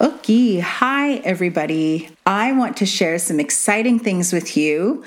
[0.00, 2.10] Okay, hi everybody.
[2.24, 5.04] I want to share some exciting things with you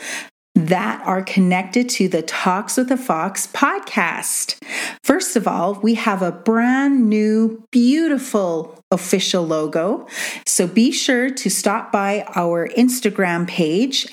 [0.56, 4.58] that are connected to the Talks with a Fox podcast.
[5.04, 10.08] First of all, we have a brand new, beautiful official logo.
[10.46, 14.08] So be sure to stop by our Instagram page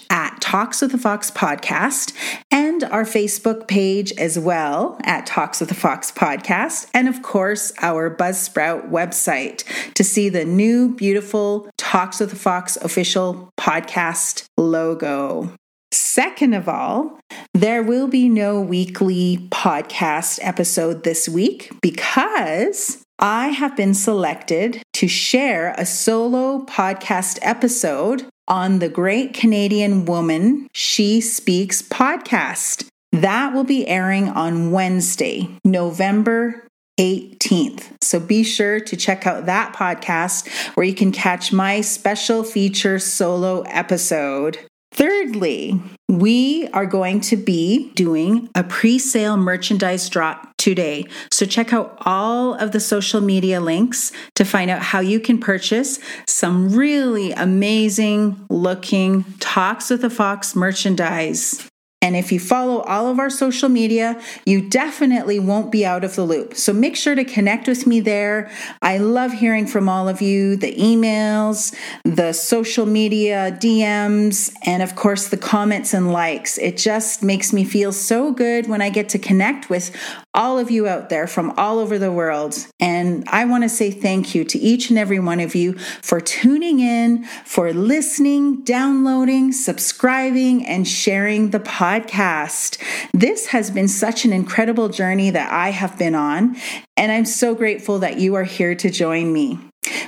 [0.56, 2.14] Talks with the Fox podcast
[2.50, 6.88] and our Facebook page as well at Talks with the Fox podcast.
[6.94, 12.78] And of course, our Buzzsprout website to see the new, beautiful Talks with the Fox
[12.78, 15.52] official podcast logo.
[15.92, 17.20] Second of all,
[17.52, 25.06] there will be no weekly podcast episode this week because I have been selected to
[25.06, 32.88] share a solo podcast episode on the Great Canadian Woman She Speaks podcast.
[33.12, 36.66] That will be airing on Wednesday, November
[36.98, 37.92] 18th.
[38.02, 42.98] So be sure to check out that podcast where you can catch my special feature
[42.98, 44.58] solo episode.
[44.92, 51.04] Thirdly, we are going to be doing a pre sale merchandise drop today.
[51.30, 55.38] So check out all of the social media links to find out how you can
[55.38, 61.70] purchase some really amazing looking Talks with a Fox merchandise.
[62.02, 66.14] And if you follow all of our social media, you definitely won't be out of
[66.14, 66.54] the loop.
[66.54, 68.50] So make sure to connect with me there.
[68.82, 71.74] I love hearing from all of you the emails,
[72.04, 76.58] the social media DMs, and of course the comments and likes.
[76.58, 79.90] It just makes me feel so good when I get to connect with
[80.36, 82.54] all of you out there from all over the world.
[82.78, 86.20] And I want to say thank you to each and every one of you for
[86.20, 92.80] tuning in, for listening, downloading, subscribing, and sharing the podcast.
[93.12, 96.56] This has been such an incredible journey that I have been on,
[96.96, 99.58] and I'm so grateful that you are here to join me.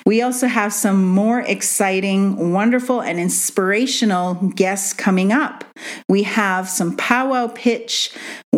[0.04, 5.64] We also have some more exciting, wonderful, and inspirational guests coming up.
[6.08, 8.10] We have some powwow pitch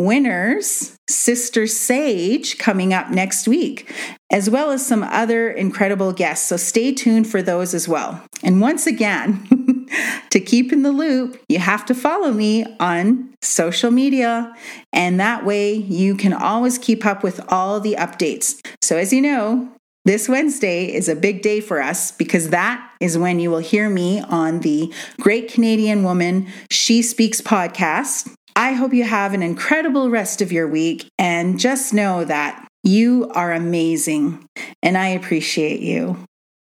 [0.05, 3.93] winners, Sister Sage, coming up next week,
[4.31, 6.49] as well as some other incredible guests.
[6.49, 8.23] So stay tuned for those as well.
[8.43, 9.47] And once again,
[10.31, 14.55] to keep in the loop, you have to follow me on social media,
[14.93, 18.61] and that way you can always keep up with all the updates.
[18.83, 19.71] So, as you know,
[20.07, 23.91] this Wednesday is a big day for us because that is when you will hear
[23.91, 28.35] me on the Great Canadian Woman She Speaks podcast.
[28.61, 33.31] I hope you have an incredible rest of your week and just know that you
[33.35, 34.45] are amazing
[34.83, 36.19] and I appreciate you.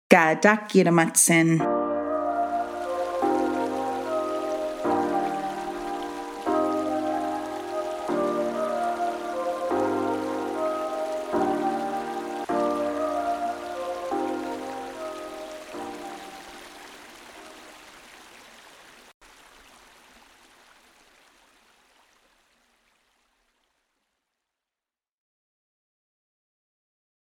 [0.09, 0.41] God,
[0.93, 1.80] Matsen.